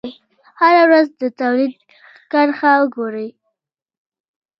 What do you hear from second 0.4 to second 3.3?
هره ورځ د تولید کرښه وګورئ.